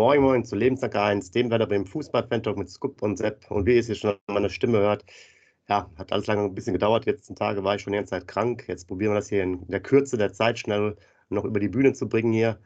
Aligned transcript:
Moin 0.00 0.22
Moin 0.22 0.46
zu 0.46 0.56
Lebenstag 0.56 0.96
1, 0.96 1.30
dem 1.30 1.50
Werder 1.50 1.66
beim 1.66 1.84
Fußball-Fan-Talk 1.84 2.56
mit 2.56 2.70
Scoop 2.70 3.02
und 3.02 3.18
Sepp. 3.18 3.50
Und 3.50 3.66
wie 3.66 3.74
ihr 3.74 3.80
es 3.80 3.86
hier 3.86 3.96
schon 3.96 4.16
meine 4.28 4.48
Stimme 4.48 4.78
hört, 4.78 5.04
ja, 5.68 5.90
hat 5.94 6.10
alles 6.10 6.26
lange 6.26 6.42
ein 6.44 6.54
bisschen 6.54 6.72
gedauert. 6.72 7.04
Die 7.04 7.10
letzten 7.10 7.36
Tage 7.36 7.62
war 7.64 7.74
ich 7.74 7.82
schon 7.82 7.92
die 7.92 7.98
ganze 7.98 8.12
Zeit 8.12 8.26
krank. 8.26 8.64
Jetzt 8.66 8.88
probieren 8.88 9.12
wir 9.12 9.16
das 9.16 9.28
hier 9.28 9.42
in 9.42 9.68
der 9.68 9.80
Kürze 9.80 10.16
der 10.16 10.32
Zeit 10.32 10.58
schnell 10.58 10.96
noch 11.28 11.44
über 11.44 11.60
die 11.60 11.68
Bühne 11.68 11.92
zu 11.92 12.08
bringen 12.08 12.32
hier 12.32 12.58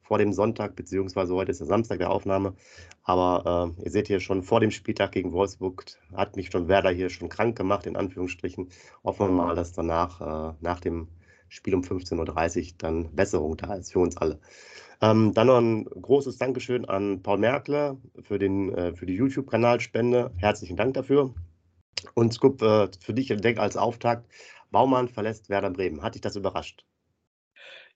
vor 0.00 0.18
dem 0.18 0.32
Sonntag, 0.32 0.74
beziehungsweise 0.74 1.32
heute 1.36 1.52
ist 1.52 1.60
der 1.60 1.68
Samstag 1.68 2.00
der 2.00 2.10
Aufnahme. 2.10 2.56
Aber 3.04 3.76
äh, 3.78 3.84
ihr 3.84 3.90
seht 3.92 4.08
hier 4.08 4.18
schon 4.18 4.42
vor 4.42 4.58
dem 4.58 4.72
Spieltag 4.72 5.12
gegen 5.12 5.30
Wolfsburg 5.30 5.84
hat 6.16 6.34
mich 6.34 6.50
schon 6.50 6.66
Werder 6.66 6.90
hier 6.90 7.10
schon 7.10 7.28
krank 7.28 7.56
gemacht, 7.56 7.86
in 7.86 7.94
Anführungsstrichen. 7.94 8.70
Hoffen 9.04 9.28
wir 9.28 9.32
mal, 9.32 9.54
dass 9.54 9.72
danach, 9.72 10.20
äh, 10.50 10.54
nach 10.60 10.80
dem 10.80 11.06
Spiel 11.52 11.74
um 11.74 11.82
15.30 11.82 12.16
Uhr 12.18 12.72
dann 12.78 13.14
Besserung 13.14 13.58
da 13.58 13.74
ist 13.74 13.92
für 13.92 13.98
uns 13.98 14.16
alle. 14.16 14.40
Ähm, 15.02 15.34
dann 15.34 15.48
noch 15.48 15.58
ein 15.58 15.84
großes 15.84 16.38
Dankeschön 16.38 16.86
an 16.86 17.22
Paul 17.22 17.38
Merkle 17.38 17.98
für, 18.22 18.38
den, 18.38 18.74
äh, 18.74 18.94
für 18.94 19.04
die 19.04 19.16
YouTube-Kanalspende. 19.16 20.32
Herzlichen 20.38 20.78
Dank 20.78 20.94
dafür. 20.94 21.34
Und 22.14 22.32
Scoop, 22.32 22.62
äh, 22.62 22.88
für 23.00 23.12
dich 23.12 23.28
denk 23.28 23.58
als 23.58 23.76
Auftakt, 23.76 24.26
Baumann 24.70 25.08
verlässt 25.08 25.50
Werder 25.50 25.70
Bremen. 25.70 26.02
Hat 26.02 26.14
dich 26.14 26.22
das 26.22 26.36
überrascht? 26.36 26.86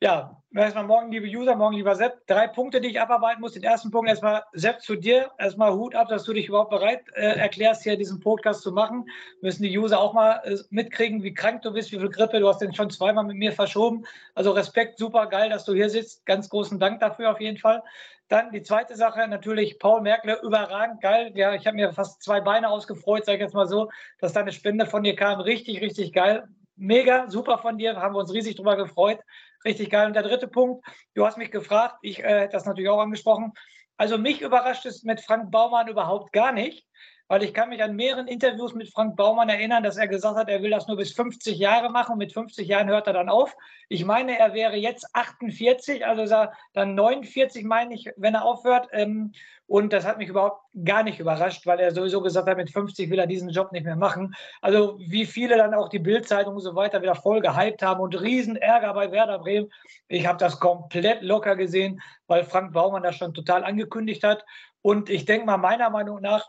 Ja, 0.03 0.43
erstmal 0.55 0.85
morgen, 0.85 1.11
liebe 1.11 1.27
User, 1.27 1.57
morgen, 1.57 1.75
lieber 1.75 1.95
Sepp. 1.97 2.27
Drei 2.27 2.49
Punkte, 2.49 2.83
die 2.83 2.89
ich 2.89 3.01
abarbeiten 3.01 3.41
muss. 3.41 3.55
Den 3.55 3.63
ersten 3.63 3.91
Punkt 3.91 4.11
erstmal, 4.11 4.43
Sepp, 4.53 4.83
zu 4.83 4.95
dir. 4.95 5.31
Erstmal 5.39 5.73
Hut 5.73 5.95
ab, 5.95 6.09
dass 6.09 6.25
du 6.25 6.35
dich 6.35 6.49
überhaupt 6.49 6.69
bereit 6.69 7.01
äh, 7.15 7.39
erklärst, 7.39 7.83
hier 7.83 7.97
diesen 7.97 8.21
Podcast 8.21 8.61
zu 8.61 8.73
machen. 8.73 9.07
Müssen 9.41 9.63
die 9.63 9.79
User 9.79 9.99
auch 9.99 10.13
mal 10.13 10.43
äh, 10.45 10.59
mitkriegen, 10.69 11.23
wie 11.23 11.33
krank 11.33 11.63
du 11.63 11.73
bist, 11.73 11.93
wie 11.93 11.99
viel 11.99 12.11
Grippe. 12.11 12.41
Du 12.41 12.47
hast 12.47 12.61
den 12.61 12.75
schon 12.75 12.91
zweimal 12.91 13.25
mit 13.25 13.39
mir 13.39 13.53
verschoben. 13.53 14.05
Also 14.35 14.51
Respekt, 14.51 14.99
super 14.99 15.29
geil, 15.29 15.49
dass 15.49 15.65
du 15.65 15.73
hier 15.73 15.89
sitzt. 15.89 16.27
Ganz 16.27 16.51
großen 16.51 16.79
Dank 16.79 17.01
dafür 17.01 17.31
auf 17.31 17.41
jeden 17.41 17.57
Fall. 17.57 17.83
Dann 18.29 18.53
die 18.53 18.63
zweite 18.63 18.97
Sache, 18.97 19.27
natürlich 19.29 19.79
Paul 19.79 20.03
Merkle, 20.03 20.41
überragend 20.43 21.01
geil. 21.01 21.33
Ja, 21.37 21.55
ich 21.55 21.67
habe 21.67 21.77
mir 21.77 21.95
fast 21.95 22.23
zwei 22.23 22.43
Beine 22.43 22.69
ausgefreut, 22.69 23.25
sage 23.25 23.39
ich 23.39 23.45
jetzt 23.45 23.55
mal 23.55 23.67
so, 23.67 23.89
dass 24.21 24.35
deine 24.35 24.53
Spende 24.53 24.85
von 24.85 25.05
dir 25.05 25.17
kam. 25.17 25.41
Richtig, 25.41 25.81
richtig 25.81 26.13
geil. 26.13 26.47
Mega, 26.77 27.29
super 27.31 27.59
von 27.59 27.79
dir, 27.79 27.97
haben 27.97 28.15
wir 28.15 28.21
uns 28.21 28.33
riesig 28.33 28.57
drüber 28.57 28.77
gefreut. 28.77 29.21
Richtig 29.65 29.91
geil. 29.91 30.07
Und 30.07 30.15
der 30.15 30.23
dritte 30.23 30.47
Punkt, 30.47 30.87
du 31.15 31.27
hast 31.27 31.39
mich 31.39 31.51
gefragt, 31.51 31.97
ich 32.03 32.21
äh, 32.21 32.41
hätte 32.41 32.53
das 32.53 32.67
natürlich 32.67 32.91
auch 32.91 33.01
angesprochen. 33.01 33.53
Also 33.97 34.19
mich 34.19 34.43
überrascht 34.43 34.85
es 34.85 35.03
mit 35.03 35.23
Frank 35.23 35.51
Baumann 35.51 35.89
überhaupt 35.89 36.33
gar 36.33 36.53
nicht, 36.53 36.87
weil 37.29 37.43
ich 37.43 37.53
kann 37.53 37.69
mich 37.69 37.83
an 37.83 37.97
mehreren 37.97 38.29
Interviews 38.29 38.75
mit 38.75 38.89
Frank 38.91 39.17
Baumann 39.17 39.49
erinnern, 39.49 39.83
dass 39.83 39.97
er 39.97 40.09
gesagt 40.09 40.37
hat, 40.37 40.49
er 40.49 40.63
will 40.63 40.71
das 40.71 40.87
nur 40.87 40.97
bis 40.97 41.13
50 41.13 41.59
Jahre 41.59 41.91
machen. 41.91 42.19
Mit 42.19 42.33
50 42.33 42.69
Jahren 42.69 42.89
hört 42.89 43.07
er 43.07 43.13
dann 43.13 43.29
auf. 43.29 43.57
Ich 43.89 44.05
meine, 44.05 44.39
er 44.39 44.55
wäre 44.55 44.77
jetzt 44.77 45.09
48, 45.13 46.07
also 46.07 46.49
dann 46.73 46.95
49, 46.95 47.65
meine 47.65 47.95
ich, 47.95 48.11
wenn 48.17 48.35
er 48.35 48.45
aufhört. 48.45 48.89
Ähm, 48.93 49.33
und 49.69 49.93
das 49.93 50.07
hat 50.07 50.19
mich 50.19 50.29
überhaupt 50.29 50.63
gar 50.85 51.03
nicht 51.03 51.19
überrascht, 51.19 51.67
weil 51.67 51.81
er 51.81 51.93
sowieso 51.93 52.21
gesagt 52.21 52.49
hat, 52.49 52.57
mit 52.57 52.71
50 52.71 53.11
will 53.11 53.19
er 53.19 53.27
diesen 53.27 53.51
Job 53.51 53.73
nicht 53.73 53.85
mehr 53.85 53.97
machen. 53.97 54.35
Also 54.61 54.97
wie 55.01 55.27
viele 55.27 55.57
dann 55.57 55.75
auch 55.75 55.89
die 55.89 55.99
Bildzeitung 55.99 56.55
und 56.55 56.61
so 56.61 56.77
weiter 56.77 57.03
wieder 57.03 57.17
voll 57.17 57.41
gehypt 57.41 57.83
haben 57.83 58.01
und 58.01 58.21
riesen 58.21 58.55
Ärger 58.55 58.95
bei 58.95 59.11
Werder 59.11 59.41
Bremen. 59.41 59.69
Ich 60.07 60.27
habe 60.27 60.39
das 60.39 60.61
komplett 60.61 61.23
locker 61.23 61.57
gesehen, 61.57 62.01
weil 62.29 62.45
Frank 62.45 62.73
Baumann 62.73 63.03
das 63.03 63.17
schon 63.17 63.35
total 63.35 63.65
angekündigt 63.65 64.23
hat. 64.23 64.45
Und 64.83 65.11
ich 65.11 65.25
denke 65.25 65.47
mal, 65.47 65.57
meiner 65.57 65.91
Meinung 65.91 66.21
nach, 66.21 66.49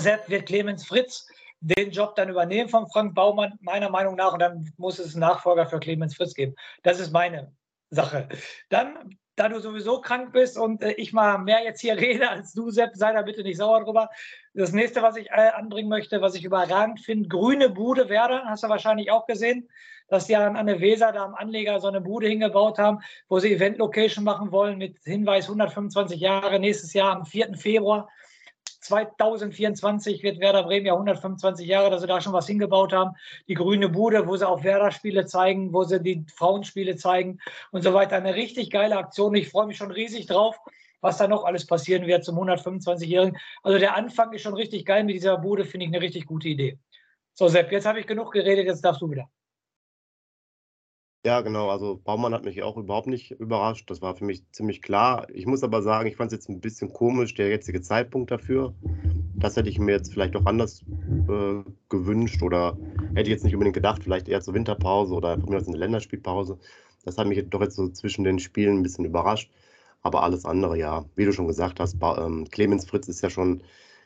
Sepp 0.00 0.28
wird 0.28 0.46
Clemens 0.46 0.86
Fritz 0.86 1.26
den 1.60 1.90
Job 1.90 2.14
dann 2.14 2.28
übernehmen 2.28 2.68
von 2.68 2.86
Frank 2.88 3.14
Baumann, 3.14 3.58
meiner 3.62 3.88
Meinung 3.88 4.16
nach. 4.16 4.34
Und 4.34 4.40
dann 4.40 4.70
muss 4.76 4.98
es 4.98 5.14
einen 5.14 5.20
Nachfolger 5.20 5.66
für 5.66 5.80
Clemens 5.80 6.14
Fritz 6.14 6.34
geben. 6.34 6.54
Das 6.82 7.00
ist 7.00 7.10
meine 7.10 7.52
Sache. 7.90 8.28
Dann 8.68 9.16
da 9.36 9.48
du 9.48 9.58
sowieso 9.58 10.00
krank 10.00 10.32
bist 10.32 10.56
und 10.56 10.82
äh, 10.82 10.92
ich 10.92 11.12
mal 11.12 11.38
mehr 11.38 11.62
jetzt 11.64 11.80
hier 11.80 11.96
rede 11.96 12.30
als 12.30 12.52
du, 12.52 12.70
Sepp, 12.70 12.90
sei 12.94 13.12
da 13.12 13.22
bitte 13.22 13.42
nicht 13.42 13.56
sauer 13.56 13.84
drüber. 13.84 14.10
Das 14.54 14.72
nächste, 14.72 15.02
was 15.02 15.16
ich 15.16 15.30
äh, 15.30 15.50
anbringen 15.54 15.88
möchte, 15.88 16.20
was 16.20 16.34
ich 16.34 16.44
überragend 16.44 17.00
finde, 17.00 17.28
grüne 17.28 17.70
Bude 17.70 18.08
Werder, 18.08 18.44
hast 18.46 18.62
du 18.62 18.68
wahrscheinlich 18.68 19.10
auch 19.10 19.26
gesehen, 19.26 19.68
dass 20.08 20.26
die 20.26 20.36
an, 20.36 20.56
an 20.56 20.66
der 20.66 20.80
Weser 20.80 21.12
da 21.12 21.24
am 21.24 21.34
Anleger 21.34 21.80
so 21.80 21.88
eine 21.88 22.00
Bude 22.00 22.28
hingebaut 22.28 22.78
haben, 22.78 23.00
wo 23.28 23.38
sie 23.38 23.54
Event-Location 23.54 24.22
machen 24.22 24.52
wollen 24.52 24.78
mit 24.78 24.98
Hinweis 25.04 25.46
125 25.46 26.20
Jahre 26.20 26.60
nächstes 26.60 26.92
Jahr 26.92 27.16
am 27.16 27.24
4. 27.24 27.54
Februar. 27.54 28.08
2024 28.84 30.22
wird 30.22 30.40
Werder 30.40 30.64
Bremen 30.64 30.86
ja 30.86 30.92
125 30.92 31.66
Jahre, 31.66 31.90
dass 31.90 32.02
sie 32.02 32.06
da 32.06 32.20
schon 32.20 32.34
was 32.34 32.46
hingebaut 32.46 32.92
haben. 32.92 33.12
Die 33.48 33.54
grüne 33.54 33.88
Bude, 33.88 34.26
wo 34.26 34.36
sie 34.36 34.46
auch 34.46 34.62
Werder-Spiele 34.62 35.24
zeigen, 35.24 35.72
wo 35.72 35.84
sie 35.84 36.00
die 36.00 36.24
Frauenspiele 36.34 36.96
zeigen 36.96 37.38
und 37.72 37.82
so 37.82 37.94
weiter. 37.94 38.16
Eine 38.16 38.34
richtig 38.34 38.70
geile 38.70 38.96
Aktion. 38.98 39.34
Ich 39.34 39.48
freue 39.48 39.66
mich 39.66 39.78
schon 39.78 39.90
riesig 39.90 40.26
drauf, 40.26 40.58
was 41.00 41.16
da 41.16 41.26
noch 41.26 41.44
alles 41.44 41.66
passieren 41.66 42.06
wird 42.06 42.24
zum 42.24 42.38
125-Jährigen. 42.38 43.38
Also 43.62 43.78
der 43.78 43.96
Anfang 43.96 44.32
ist 44.32 44.42
schon 44.42 44.54
richtig 44.54 44.84
geil 44.84 45.04
mit 45.04 45.14
dieser 45.14 45.38
Bude, 45.38 45.64
finde 45.64 45.86
ich 45.86 45.92
eine 45.92 46.02
richtig 46.02 46.26
gute 46.26 46.48
Idee. 46.48 46.78
So, 47.32 47.48
Sepp, 47.48 47.72
jetzt 47.72 47.86
habe 47.86 48.00
ich 48.00 48.06
genug 48.06 48.32
geredet, 48.32 48.66
jetzt 48.66 48.84
darfst 48.84 49.00
du 49.00 49.10
wieder. 49.10 49.28
Ja, 51.26 51.40
genau. 51.40 51.70
Also 51.70 51.98
Baumann 52.04 52.34
hat 52.34 52.44
mich 52.44 52.62
auch 52.62 52.76
überhaupt 52.76 53.06
nicht 53.06 53.30
überrascht. 53.32 53.90
Das 53.90 54.02
war 54.02 54.14
für 54.14 54.24
mich 54.26 54.42
ziemlich 54.52 54.82
klar. 54.82 55.26
Ich 55.32 55.46
muss 55.46 55.62
aber 55.62 55.80
sagen, 55.82 56.06
ich 56.06 56.16
fand 56.16 56.30
es 56.32 56.36
jetzt 56.36 56.48
ein 56.50 56.60
bisschen 56.60 56.92
komisch, 56.92 57.32
der 57.34 57.48
jetzige 57.48 57.80
Zeitpunkt 57.80 58.30
dafür. 58.30 58.74
Das 59.36 59.56
hätte 59.56 59.70
ich 59.70 59.78
mir 59.78 59.92
jetzt 59.92 60.12
vielleicht 60.12 60.36
auch 60.36 60.44
anders 60.44 60.82
äh, 61.28 61.62
gewünscht 61.88 62.42
oder 62.42 62.76
hätte 63.14 63.22
ich 63.22 63.28
jetzt 63.28 63.44
nicht 63.44 63.54
unbedingt 63.54 63.74
gedacht, 63.74 64.02
vielleicht 64.04 64.28
eher 64.28 64.42
zur 64.42 64.52
Winterpause 64.54 65.14
oder 65.14 65.38
von 65.40 65.48
mir 65.48 65.56
aus 65.56 65.66
eine 65.66 65.78
Länderspielpause. 65.78 66.58
Das 67.04 67.16
hat 67.16 67.26
mich 67.26 67.42
doch 67.48 67.60
jetzt 67.62 67.76
so 67.76 67.88
zwischen 67.88 68.24
den 68.24 68.38
Spielen 68.38 68.78
ein 68.78 68.82
bisschen 68.82 69.06
überrascht. 69.06 69.50
Aber 70.02 70.22
alles 70.22 70.44
andere, 70.44 70.76
ja, 70.78 71.04
wie 71.16 71.24
du 71.24 71.32
schon 71.32 71.46
gesagt 71.46 71.80
hast, 71.80 71.96
ähm, 72.02 72.46
Clemens 72.50 72.84
Fritz 72.86 73.08
ist 73.08 73.22
ja 73.22 73.30
schon 73.30 73.62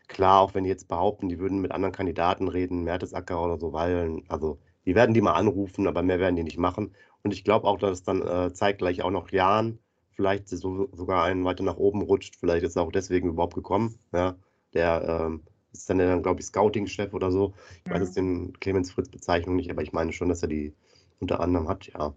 klar, 0.07 0.41
auch 0.41 0.55
wenn 0.55 0.65
die 0.65 0.71
jetzt 0.71 0.89
behaupten, 0.89 1.29
die 1.29 1.39
würden 1.39 1.61
mit 1.61 1.73
anderen 1.73 1.93
Kandidaten 1.93 2.49
reden, 2.49 2.85
Mertesacker 2.85 3.43
oder 3.45 3.59
so, 3.59 3.73
weil, 3.73 4.23
also 4.29 4.59
die 4.87 4.95
werden 4.95 5.15
die 5.15 5.21
mal 5.21 5.35
anrufen, 5.35 5.87
aber 5.87 6.03
mehr 6.03 6.19
werden 6.19 6.37
die 6.37 6.45
nicht 6.45 6.59
machen. 6.59 6.95
Und 7.29 7.35
ich 7.35 7.45
glaube 7.45 7.67
auch, 7.67 7.77
dass 7.77 7.99
es 7.99 8.03
dann 8.05 8.27
äh, 8.27 8.55
zeitgleich 8.55 9.03
auch 9.03 9.11
noch 9.11 9.31
Jahren 9.33 9.81
vielleicht 10.13 10.49
so, 10.49 10.89
sogar 10.95 11.25
einen 11.25 11.45
weiter 11.45 11.63
nach 11.63 11.77
oben 11.77 12.01
rutscht. 12.01 12.37
Vielleicht 12.37 12.65
ist 12.65 12.75
er 12.77 12.85
auch 12.85 12.91
deswegen 12.91 13.29
überhaupt 13.29 13.55
gekommen. 13.55 13.99
Ja. 14.15 14.35
Der 14.73 15.27
ähm, 15.27 15.43
ist 15.71 15.91
dann, 15.91 15.99
dann 15.99 16.23
glaube 16.23 16.41
ich, 16.41 16.47
Scouting-Chef 16.47 17.13
oder 17.13 17.31
so. 17.31 17.53
Ich 17.85 17.93
weiß 17.93 18.01
jetzt 18.01 18.17
den 18.17 18.59
Clemens 18.61 18.93
Fritz-Bezeichnung 18.93 19.57
nicht, 19.57 19.71
aber 19.71 19.83
ich 19.83 19.93
meine 19.93 20.15
schon, 20.15 20.31
dass 20.31 20.41
er 20.41 20.49
die 20.49 20.73
unter 21.21 21.41
anderem 21.41 21.69
hat, 21.69 21.89
ja. 21.89 22.15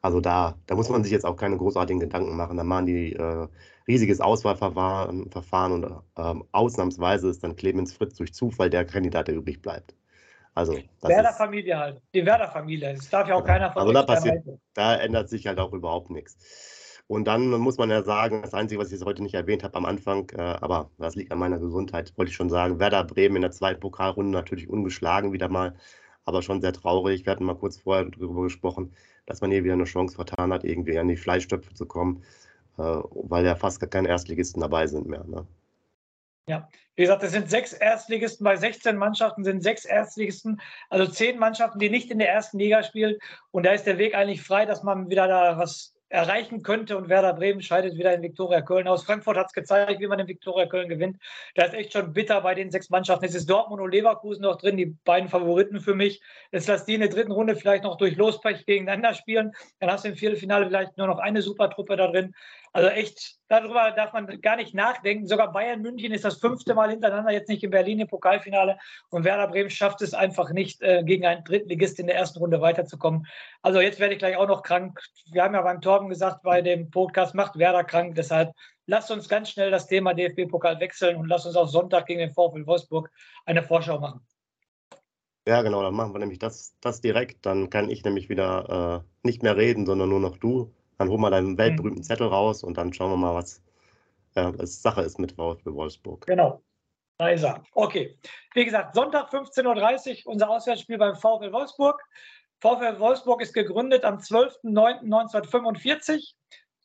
Also 0.00 0.20
da, 0.20 0.56
da 0.66 0.76
muss 0.76 0.90
man 0.90 1.02
sich 1.02 1.10
jetzt 1.10 1.26
auch 1.26 1.36
keine 1.36 1.56
großartigen 1.56 1.98
Gedanken 1.98 2.36
machen. 2.36 2.56
Da 2.56 2.62
machen 2.62 2.86
die 2.86 3.14
äh, 3.14 3.48
riesiges 3.88 4.20
Auswahlverfahren 4.20 5.28
Verfahren 5.32 5.72
und 5.72 5.92
ähm, 6.16 6.44
ausnahmsweise 6.52 7.28
ist 7.30 7.42
dann 7.42 7.56
Clemens 7.56 7.94
Fritz 7.94 8.14
durch 8.14 8.32
Zufall 8.32 8.70
der 8.70 8.84
Kandidat, 8.84 9.26
der 9.26 9.34
übrig 9.34 9.60
bleibt. 9.60 9.96
Also, 10.56 10.78
Werder-Familie 11.02 11.78
halt. 11.78 12.02
Die 12.14 12.24
Werder-Familie. 12.24 12.94
Das 12.94 13.10
darf 13.10 13.28
ja 13.28 13.34
auch 13.34 13.44
keiner 13.44 13.70
von 13.70 13.82
Also 13.82 13.92
da 13.92 14.02
passiert, 14.02 14.42
da 14.72 14.96
ändert 14.96 15.28
sich 15.28 15.46
halt 15.46 15.58
auch 15.60 15.74
überhaupt 15.74 16.08
nichts. 16.08 17.02
Und 17.08 17.26
dann 17.26 17.50
muss 17.50 17.76
man 17.76 17.90
ja 17.90 18.02
sagen, 18.02 18.40
das 18.40 18.54
Einzige, 18.54 18.80
was 18.80 18.88
ich 18.88 18.94
jetzt 18.94 19.04
heute 19.04 19.22
nicht 19.22 19.34
erwähnt 19.34 19.62
habe 19.64 19.76
am 19.76 19.84
Anfang, 19.84 20.30
äh, 20.30 20.40
aber 20.40 20.90
das 20.96 21.14
liegt 21.14 21.30
an 21.30 21.38
meiner 21.38 21.58
Gesundheit, 21.58 22.14
wollte 22.16 22.30
ich 22.30 22.36
schon 22.36 22.48
sagen, 22.48 22.80
Werder 22.80 23.04
Bremen 23.04 23.36
in 23.36 23.42
der 23.42 23.50
zweiten 23.50 23.80
Pokalrunde 23.80 24.32
natürlich 24.32 24.66
ungeschlagen 24.66 25.34
wieder 25.34 25.48
mal, 25.50 25.74
aber 26.24 26.40
schon 26.40 26.62
sehr 26.62 26.72
traurig. 26.72 27.26
Wir 27.26 27.32
hatten 27.32 27.44
mal 27.44 27.54
kurz 27.54 27.76
vorher 27.76 28.06
darüber 28.06 28.44
gesprochen, 28.44 28.94
dass 29.26 29.42
man 29.42 29.50
hier 29.50 29.62
wieder 29.62 29.74
eine 29.74 29.84
Chance 29.84 30.16
vertan 30.16 30.54
hat, 30.54 30.64
irgendwie 30.64 30.98
an 30.98 31.08
die 31.08 31.18
Fleischstöpfe 31.18 31.74
zu 31.74 31.84
kommen, 31.84 32.22
äh, 32.78 32.82
weil 32.82 33.44
ja 33.44 33.56
fast 33.56 33.78
gar 33.78 33.90
keine 33.90 34.08
Erstligisten 34.08 34.62
dabei 34.62 34.86
sind 34.86 35.06
mehr. 35.06 35.24
Ne? 35.24 35.46
Ja, 36.48 36.68
wie 36.94 37.02
gesagt, 37.02 37.24
es 37.24 37.32
sind 37.32 37.50
sechs 37.50 37.72
Erstligisten, 37.72 38.44
bei 38.44 38.54
16 38.56 38.96
Mannschaften 38.96 39.42
sind 39.42 39.64
sechs 39.64 39.84
Erstligisten, 39.84 40.60
also 40.90 41.10
zehn 41.10 41.40
Mannschaften, 41.40 41.80
die 41.80 41.90
nicht 41.90 42.08
in 42.12 42.20
der 42.20 42.30
ersten 42.30 42.60
Liga 42.60 42.84
spielen. 42.84 43.16
Und 43.50 43.66
da 43.66 43.72
ist 43.72 43.84
der 43.84 43.98
Weg 43.98 44.14
eigentlich 44.14 44.42
frei, 44.42 44.64
dass 44.64 44.84
man 44.84 45.10
wieder 45.10 45.26
da 45.26 45.58
was 45.58 45.96
erreichen 46.08 46.62
könnte. 46.62 46.96
Und 46.96 47.08
Werder 47.08 47.34
Bremen 47.34 47.62
scheidet 47.62 47.96
wieder 47.96 48.14
in 48.14 48.22
Viktoria 48.22 48.60
Köln 48.62 48.86
aus. 48.86 49.04
Frankfurt 49.04 49.36
hat 49.36 49.46
es 49.46 49.52
gezeigt, 49.52 50.00
wie 50.00 50.06
man 50.06 50.20
in 50.20 50.28
Viktoria 50.28 50.66
Köln 50.66 50.88
gewinnt. 50.88 51.18
Da 51.54 51.64
ist 51.64 51.74
echt 51.74 51.92
schon 51.92 52.12
bitter 52.12 52.40
bei 52.40 52.54
den 52.54 52.70
sechs 52.70 52.90
Mannschaften. 52.90 53.24
Es 53.24 53.34
ist 53.34 53.50
Dortmund 53.50 53.82
und 53.82 53.90
Leverkusen 53.90 54.42
noch 54.42 54.56
drin, 54.56 54.76
die 54.76 54.96
beiden 55.04 55.28
Favoriten 55.28 55.80
für 55.80 55.94
mich. 55.94 56.22
Jetzt 56.52 56.68
lass 56.68 56.84
die 56.84 56.94
in 56.94 57.00
der 57.00 57.10
dritten 57.10 57.32
Runde 57.32 57.56
vielleicht 57.56 57.84
noch 57.84 57.96
durch 57.96 58.16
Lospech 58.16 58.66
gegeneinander 58.66 59.14
spielen. 59.14 59.52
Dann 59.80 59.90
hast 59.90 60.04
du 60.04 60.10
im 60.10 60.16
Viertelfinale 60.16 60.66
vielleicht 60.66 60.96
nur 60.96 61.08
noch 61.08 61.18
eine 61.18 61.42
Supertruppe 61.42 61.96
da 61.96 62.06
drin. 62.06 62.34
Also 62.76 62.90
echt, 62.90 63.36
darüber 63.48 63.90
darf 63.92 64.12
man 64.12 64.26
gar 64.42 64.56
nicht 64.56 64.74
nachdenken. 64.74 65.26
Sogar 65.26 65.50
Bayern 65.50 65.80
München 65.80 66.12
ist 66.12 66.26
das 66.26 66.36
fünfte 66.36 66.74
Mal 66.74 66.90
hintereinander 66.90 67.32
jetzt 67.32 67.48
nicht 67.48 67.64
in 67.64 67.70
Berlin 67.70 68.00
im 68.00 68.06
Pokalfinale. 68.06 68.76
Und 69.08 69.24
Werder 69.24 69.48
Bremen 69.48 69.70
schafft 69.70 70.02
es 70.02 70.12
einfach 70.12 70.50
nicht, 70.50 70.82
äh, 70.82 71.02
gegen 71.02 71.24
einen 71.24 71.42
Drittligist 71.42 71.98
in 71.98 72.06
der 72.06 72.16
ersten 72.16 72.38
Runde 72.38 72.60
weiterzukommen. 72.60 73.26
Also 73.62 73.80
jetzt 73.80 73.98
werde 73.98 74.12
ich 74.12 74.18
gleich 74.18 74.36
auch 74.36 74.46
noch 74.46 74.62
krank. 74.62 75.00
Wir 75.32 75.42
haben 75.42 75.54
ja 75.54 75.62
beim 75.62 75.80
Torben 75.80 76.10
gesagt, 76.10 76.42
bei 76.42 76.60
dem 76.60 76.90
Podcast 76.90 77.34
macht 77.34 77.56
Werder 77.58 77.82
krank. 77.82 78.14
Deshalb 78.14 78.52
lasst 78.84 79.10
uns 79.10 79.26
ganz 79.26 79.48
schnell 79.48 79.70
das 79.70 79.86
Thema 79.86 80.12
DFB-Pokal 80.12 80.78
wechseln 80.78 81.16
und 81.16 81.28
lasst 81.28 81.46
uns 81.46 81.56
auf 81.56 81.70
Sonntag 81.70 82.04
gegen 82.04 82.20
den 82.20 82.34
VfL 82.34 82.66
Wolfsburg 82.66 83.10
eine 83.46 83.62
Vorschau 83.62 84.00
machen. 84.00 84.20
Ja, 85.48 85.62
genau, 85.62 85.82
dann 85.82 85.94
machen 85.94 86.12
wir 86.12 86.18
nämlich 86.18 86.40
das, 86.40 86.74
das 86.82 87.00
direkt. 87.00 87.46
Dann 87.46 87.70
kann 87.70 87.88
ich 87.88 88.04
nämlich 88.04 88.28
wieder 88.28 89.02
äh, 89.02 89.26
nicht 89.26 89.42
mehr 89.42 89.56
reden, 89.56 89.86
sondern 89.86 90.10
nur 90.10 90.20
noch 90.20 90.36
du. 90.36 90.74
Dann 90.98 91.08
hol 91.08 91.18
mal 91.18 91.30
deinen 91.30 91.58
weltberühmten 91.58 92.00
mhm. 92.00 92.04
Zettel 92.04 92.28
raus 92.28 92.62
und 92.62 92.78
dann 92.78 92.92
schauen 92.92 93.10
wir 93.10 93.16
mal, 93.16 93.34
was 93.34 93.62
es 94.58 94.82
Sache 94.82 95.02
ist 95.02 95.18
mit 95.18 95.32
VfB 95.32 95.72
Wolfsburg. 95.72 96.26
Genau. 96.26 96.62
Da 97.18 97.30
ist 97.30 97.44
er. 97.44 97.62
Okay. 97.72 98.18
Wie 98.54 98.64
gesagt, 98.64 98.94
Sonntag 98.94 99.32
15.30 99.32 100.26
Uhr 100.26 100.32
unser 100.32 100.50
Auswärtsspiel 100.50 100.98
beim 100.98 101.16
VfL 101.16 101.52
Wolfsburg. 101.52 102.00
VfL 102.60 102.98
Wolfsburg 102.98 103.40
ist 103.40 103.54
gegründet 103.54 104.04
am 104.04 104.18
12.09.1945. 104.18 106.34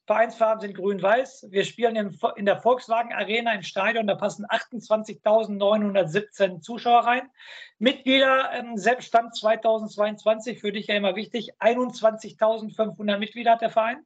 Vereinsfarben 0.06 0.62
sind 0.62 0.76
grün-weiß. 0.76 1.48
Wir 1.52 1.64
spielen 1.64 2.18
in, 2.36 2.46
der 2.46 2.58
Volkswagen 2.58 3.14
Arena 3.14 3.54
im 3.54 3.62
Stadion. 3.62 4.08
Da 4.08 4.16
passen 4.16 4.48
28.917 4.48 6.62
Zuschauer 6.62 7.02
rein. 7.02 7.30
Mitglieder, 7.78 8.50
ähm, 8.54 8.78
selbst 8.78 9.06
Stand 9.08 9.36
2022, 9.36 10.60
für 10.60 10.72
dich 10.72 10.88
ja 10.88 10.96
immer 10.96 11.16
wichtig, 11.16 11.52
21.500 11.60 13.18
Mitglieder 13.18 13.52
hat 13.52 13.62
der 13.62 13.70
Verein. 13.70 14.04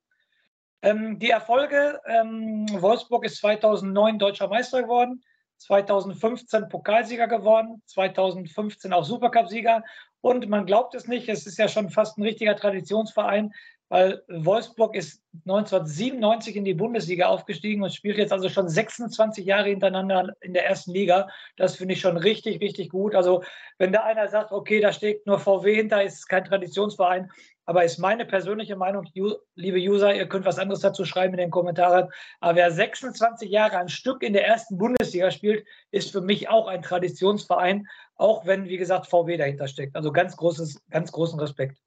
Ähm, 0.82 1.18
die 1.18 1.30
Erfolge, 1.30 2.02
ähm, 2.06 2.66
Wolfsburg 2.70 3.24
ist 3.26 3.38
2009 3.38 4.20
deutscher 4.20 4.50
Meister 4.50 4.84
geworden, 4.84 5.24
2015 5.58 6.70
Pokalsieger 6.70 7.28
geworden, 7.28 7.82
2015 7.86 8.94
auch 8.94 9.06
Supercup-Sieger. 9.06 9.84
Und 10.22 10.48
man 10.50 10.66
glaubt 10.66 10.96
es 10.96 11.08
nicht, 11.08 11.30
es 11.30 11.48
ist 11.48 11.58
ja 11.58 11.68
schon 11.68 11.90
fast 11.90 12.18
ein 12.18 12.24
richtiger 12.24 12.56
Traditionsverein 12.56 13.54
weil 13.96 14.22
Wolfsburg 14.28 14.94
ist 14.94 15.24
1997 15.46 16.58
in 16.58 16.66
die 16.66 16.74
Bundesliga 16.74 17.28
aufgestiegen 17.28 17.82
und 17.82 17.94
spielt 17.94 18.18
jetzt 18.18 18.34
also 18.34 18.50
schon 18.50 18.68
26 18.68 19.46
Jahre 19.46 19.70
hintereinander 19.70 20.36
in 20.42 20.52
der 20.52 20.66
ersten 20.66 20.92
Liga. 20.92 21.30
Das 21.56 21.78
finde 21.78 21.94
ich 21.94 22.02
schon 22.02 22.18
richtig, 22.18 22.60
richtig 22.60 22.90
gut. 22.90 23.16
Also 23.16 23.42
wenn 23.78 23.94
da 23.94 24.04
einer 24.04 24.28
sagt, 24.28 24.52
okay, 24.52 24.82
da 24.82 24.92
steht 24.92 25.26
nur 25.26 25.40
VW 25.40 25.74
hinter, 25.74 26.04
ist 26.04 26.28
kein 26.28 26.44
Traditionsverein, 26.44 27.32
aber 27.64 27.86
ist 27.86 27.98
meine 27.98 28.26
persönliche 28.26 28.76
Meinung, 28.76 29.08
liebe 29.56 29.78
User, 29.78 30.14
ihr 30.14 30.28
könnt 30.28 30.46
was 30.46 30.60
anderes 30.60 30.82
dazu 30.82 31.06
schreiben 31.06 31.36
in 31.36 31.40
den 31.40 31.50
Kommentaren. 31.50 32.10
Aber 32.42 32.58
wer 32.58 32.72
26 32.72 33.50
Jahre 33.50 33.78
ein 33.78 33.88
Stück 33.88 34.24
in 34.24 34.34
der 34.34 34.46
ersten 34.46 34.78
Bundesliga 34.78 35.32
spielt, 35.32 35.66
ist 35.92 36.12
für 36.12 36.20
mich 36.20 36.50
auch 36.50 36.68
ein 36.68 36.82
Traditionsverein, 36.82 37.88
auch 38.16 38.46
wenn, 38.46 38.66
wie 38.66 38.76
gesagt, 38.76 39.08
VW 39.08 39.38
dahinter 39.38 39.70
steckt. 39.70 39.96
Also 39.96 40.12
ganz 40.12 40.36
großes, 40.36 40.82
ganz 40.90 41.14
großen 41.14 41.40
Respekt. 41.40 41.78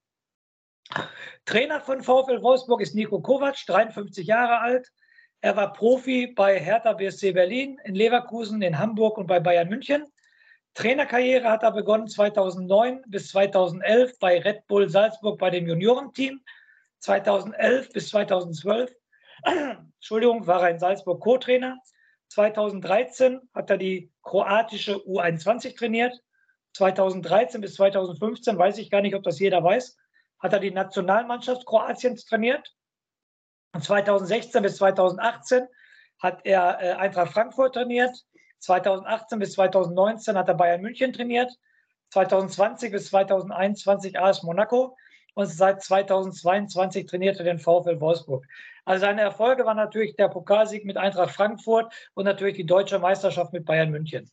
Trainer 1.45 1.81
von 1.81 2.01
VfL 2.01 2.41
Wolfsburg 2.41 2.81
ist 2.81 2.95
Nico 2.95 3.21
Kovac, 3.21 3.55
53 3.65 4.25
Jahre 4.25 4.59
alt. 4.59 4.91
Er 5.41 5.55
war 5.55 5.73
Profi 5.73 6.27
bei 6.27 6.59
Hertha 6.59 6.93
BSC 6.93 7.31
Berlin, 7.31 7.79
in 7.85 7.95
Leverkusen, 7.95 8.61
in 8.61 8.77
Hamburg 8.77 9.17
und 9.17 9.27
bei 9.27 9.39
Bayern 9.39 9.69
München. 9.69 10.05
Trainerkarriere 10.73 11.49
hat 11.49 11.63
er 11.63 11.71
begonnen 11.71 12.07
2009 12.07 13.03
bis 13.07 13.29
2011 13.29 14.19
bei 14.19 14.39
Red 14.41 14.67
Bull 14.67 14.89
Salzburg 14.89 15.39
bei 15.39 15.49
dem 15.49 15.67
Juniorenteam. 15.67 16.41
2011 16.99 17.89
bis 17.93 18.09
2012 18.09 18.91
Entschuldigung, 19.95 20.45
war 20.47 20.63
er 20.63 20.71
in 20.71 20.79
Salzburg 20.79 21.21
Co-Trainer. 21.21 21.77
2013 22.27 23.39
hat 23.53 23.69
er 23.69 23.77
die 23.77 24.11
kroatische 24.23 24.95
U21 24.95 25.77
trainiert. 25.77 26.21
2013 26.73 27.61
bis 27.61 27.75
2015 27.75 28.57
weiß 28.57 28.77
ich 28.77 28.91
gar 28.91 29.01
nicht, 29.01 29.15
ob 29.15 29.23
das 29.23 29.39
jeder 29.39 29.63
weiß 29.63 29.97
hat 30.39 30.53
er 30.53 30.59
die 30.59 30.71
Nationalmannschaft 30.71 31.65
Kroatiens 31.65 32.25
trainiert. 32.25 32.75
Und 33.73 33.83
2016 33.83 34.63
bis 34.63 34.77
2018 34.77 35.67
hat 36.19 36.41
er 36.45 36.81
äh, 36.81 36.91
Eintracht 36.93 37.33
Frankfurt 37.33 37.75
trainiert. 37.75 38.15
2018 38.59 39.39
bis 39.39 39.53
2019 39.53 40.37
hat 40.37 40.47
er 40.47 40.55
Bayern 40.55 40.81
München 40.81 41.13
trainiert. 41.13 41.51
2020 42.11 42.91
bis 42.91 43.09
2021 43.09 44.19
AS 44.19 44.43
Monaco 44.43 44.97
und 45.35 45.45
seit 45.45 45.81
2022 45.81 47.05
trainiert 47.05 47.37
er 47.37 47.45
den 47.45 47.59
VfL 47.59 47.99
Wolfsburg. 47.99 48.45
Also 48.85 49.05
seine 49.05 49.21
Erfolge 49.21 49.65
waren 49.65 49.77
natürlich 49.77 50.15
der 50.15 50.27
Pokalsieg 50.27 50.83
mit 50.85 50.97
Eintracht 50.97 51.35
Frankfurt 51.35 51.93
und 52.15 52.25
natürlich 52.25 52.55
die 52.55 52.65
deutsche 52.65 52.99
Meisterschaft 52.99 53.53
mit 53.53 53.65
Bayern 53.65 53.91
München. 53.91 54.29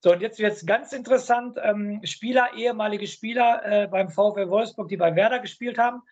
So, 0.00 0.12
und 0.12 0.22
jetzt 0.22 0.38
wird 0.38 0.52
es 0.52 0.64
ganz 0.64 0.92
interessant. 0.92 1.58
Ähm, 1.62 2.00
Spieler, 2.04 2.50
ehemalige 2.54 3.06
Spieler 3.06 3.62
äh, 3.64 3.88
beim 3.88 4.10
VfL 4.10 4.48
Wolfsburg, 4.48 4.88
die 4.88 4.96
bei 4.96 5.14
Werder 5.16 5.40
gespielt 5.40 5.76
haben. 5.76 6.02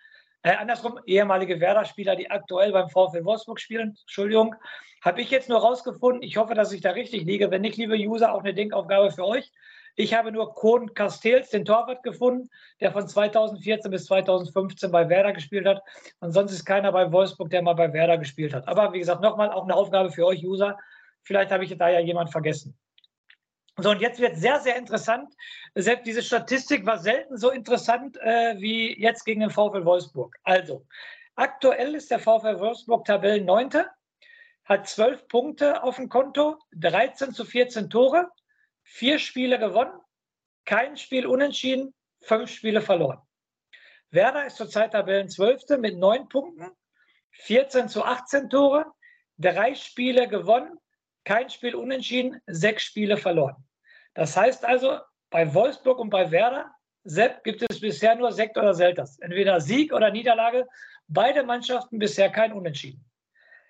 Äh, 0.42 0.56
andersrum, 0.56 0.98
ehemalige 1.06 1.60
Werder-Spieler, 1.60 2.16
die 2.16 2.30
aktuell 2.30 2.72
beim 2.72 2.88
VfL 2.88 3.24
Wolfsburg 3.24 3.60
spielen. 3.60 3.96
Entschuldigung. 4.00 4.56
Habe 5.02 5.20
ich 5.20 5.30
jetzt 5.30 5.48
nur 5.48 5.60
rausgefunden. 5.60 6.22
Ich 6.22 6.36
hoffe, 6.36 6.54
dass 6.54 6.72
ich 6.72 6.80
da 6.80 6.90
richtig 6.90 7.24
liege. 7.24 7.50
Wenn 7.50 7.62
nicht, 7.62 7.76
liebe 7.76 7.94
User, 7.94 8.32
auch 8.32 8.40
eine 8.40 8.54
Denkaufgabe 8.54 9.12
für 9.12 9.24
euch. 9.24 9.52
Ich 9.94 10.14
habe 10.14 10.32
nur 10.32 10.52
Kohn 10.54 10.92
Castells, 10.92 11.50
den 11.50 11.64
Torwart, 11.64 12.02
gefunden, 12.02 12.50
der 12.80 12.92
von 12.92 13.08
2014 13.08 13.90
bis 13.90 14.06
2015 14.06 14.90
bei 14.90 15.08
Werder 15.08 15.32
gespielt 15.32 15.66
hat. 15.66 15.82
Und 16.20 16.32
sonst 16.32 16.52
ist 16.52 16.64
keiner 16.64 16.92
bei 16.92 17.10
Wolfsburg, 17.12 17.50
der 17.50 17.62
mal 17.62 17.74
bei 17.74 17.92
Werder 17.92 18.18
gespielt 18.18 18.52
hat. 18.52 18.68
Aber 18.68 18.92
wie 18.92 18.98
gesagt, 18.98 19.22
nochmal 19.22 19.50
auch 19.50 19.64
eine 19.64 19.74
Aufgabe 19.74 20.10
für 20.10 20.26
euch 20.26 20.44
User. 20.44 20.76
Vielleicht 21.22 21.50
habe 21.50 21.64
ich 21.64 21.76
da 21.76 21.88
ja 21.88 22.00
jemand 22.00 22.30
vergessen. 22.30 22.76
So, 23.78 23.90
und 23.90 24.00
jetzt 24.00 24.20
wird 24.20 24.36
sehr, 24.36 24.58
sehr 24.60 24.76
interessant. 24.76 25.34
Selbst 25.74 26.06
diese 26.06 26.22
Statistik 26.22 26.86
war 26.86 26.98
selten 26.98 27.36
so 27.36 27.50
interessant 27.50 28.16
äh, 28.22 28.58
wie 28.58 28.98
jetzt 28.98 29.24
gegen 29.24 29.40
den 29.40 29.50
VfL 29.50 29.84
Wolfsburg. 29.84 30.34
Also, 30.44 30.86
aktuell 31.34 31.94
ist 31.94 32.10
der 32.10 32.18
VfL 32.18 32.58
Wolfsburg 32.58 33.04
Tabellenneunte, 33.04 33.90
hat 34.64 34.88
zwölf 34.88 35.28
Punkte 35.28 35.82
auf 35.82 35.96
dem 35.96 36.08
Konto, 36.08 36.58
13 36.74 37.34
zu 37.34 37.44
14 37.44 37.90
Tore, 37.90 38.30
vier 38.82 39.18
Spiele 39.18 39.58
gewonnen, 39.58 40.00
kein 40.64 40.96
Spiel 40.96 41.26
unentschieden, 41.26 41.92
fünf 42.22 42.50
Spiele 42.50 42.80
verloren. 42.80 43.20
Werder 44.10 44.46
ist 44.46 44.56
zurzeit 44.56 44.92
Tabellenzwölfte 44.92 45.76
mit 45.76 45.98
neun 45.98 46.28
Punkten, 46.28 46.70
14 47.32 47.90
zu 47.90 48.02
18 48.02 48.48
Tore, 48.48 48.86
drei 49.36 49.74
Spiele 49.74 50.28
gewonnen, 50.28 50.78
kein 51.24 51.50
Spiel 51.50 51.74
unentschieden, 51.74 52.40
sechs 52.46 52.84
Spiele 52.84 53.18
verloren. 53.18 53.65
Das 54.16 54.36
heißt 54.36 54.64
also, 54.64 54.98
bei 55.30 55.52
Wolfsburg 55.54 55.98
und 55.98 56.10
bei 56.10 56.30
Werder 56.30 56.72
Sepp, 57.04 57.44
gibt 57.44 57.62
es 57.68 57.80
bisher 57.80 58.16
nur 58.16 58.32
Sekt 58.32 58.56
oder 58.58 58.74
Selters. 58.74 59.18
Entweder 59.20 59.60
Sieg 59.60 59.92
oder 59.92 60.10
Niederlage. 60.10 60.66
Beide 61.06 61.44
Mannschaften 61.44 62.00
bisher 62.00 62.30
kein 62.30 62.52
Unentschieden. 62.52 63.04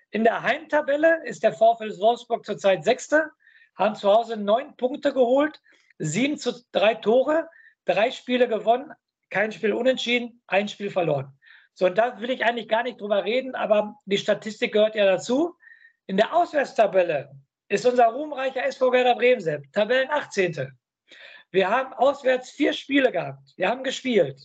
In 0.09 0.23
der 0.23 0.41
Heimtabelle 0.41 1.23
ist 1.25 1.43
der 1.43 1.53
VfL 1.53 1.95
Wolfsburg 1.99 2.45
zurzeit 2.45 2.83
Sechste, 2.83 3.29
haben 3.75 3.93
zu 3.93 4.11
Hause 4.11 4.37
neun 4.37 4.75
Punkte 4.75 5.13
geholt, 5.13 5.61
sieben 5.99 6.37
zu 6.37 6.53
drei 6.71 6.95
Tore, 6.95 7.47
drei 7.85 8.09
Spiele 8.09 8.47
gewonnen, 8.47 8.91
kein 9.29 9.51
Spiel 9.51 9.73
unentschieden, 9.73 10.41
ein 10.47 10.67
Spiel 10.67 10.89
verloren. 10.89 11.37
So, 11.73 11.85
und 11.85 11.97
da 11.97 12.19
will 12.19 12.31
ich 12.31 12.43
eigentlich 12.43 12.69
gar 12.69 12.81
nicht 12.83 12.99
drüber 12.99 13.23
reden, 13.23 13.53
aber 13.53 13.99
die 14.05 14.17
Statistik 14.17 14.73
gehört 14.73 14.95
ja 14.95 15.05
dazu. 15.05 15.55
In 16.07 16.17
der 16.17 16.33
Auswärtstabelle 16.33 17.35
ist 17.69 17.85
unser 17.85 18.07
ruhmreicher 18.07 18.65
SV 18.65 18.91
Werder 18.91 19.15
Bremen, 19.15 19.71
Tabellen 19.73 20.09
18. 20.09 20.71
Wir 21.51 21.69
haben 21.69 21.93
auswärts 21.93 22.51
vier 22.51 22.73
Spiele 22.73 23.11
gehabt. 23.11 23.53
Wir 23.55 23.69
haben 23.69 23.83
gespielt 23.83 24.41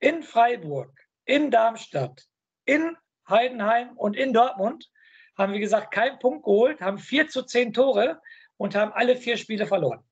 in 0.00 0.22
Freiburg, 0.22 0.90
in 1.24 1.50
Darmstadt, 1.50 2.24
in 2.64 2.96
Heidenheim 3.28 3.96
und 3.96 4.16
in 4.16 4.32
Dortmund. 4.32 4.90
Haben, 5.36 5.52
wie 5.52 5.60
gesagt, 5.60 5.92
keinen 5.92 6.18
Punkt 6.18 6.44
geholt, 6.44 6.80
haben 6.80 6.98
vier 6.98 7.28
zu 7.28 7.42
zehn 7.42 7.72
Tore 7.72 8.20
und 8.56 8.74
haben 8.74 8.92
alle 8.92 9.16
vier 9.16 9.36
Spiele 9.36 9.66
verloren. 9.66 10.02